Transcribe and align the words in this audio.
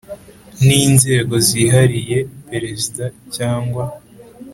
N 0.65 0.67
inzego 0.87 1.33
zihariye 1.47 2.17
perezida 2.49 3.05
cyangwa 3.35 3.83